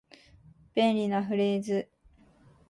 [0.73, 1.87] 便利なフレーズ